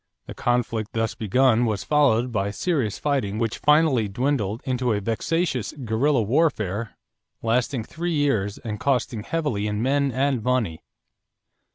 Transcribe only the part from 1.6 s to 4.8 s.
was followed by serious fighting which finally dwindled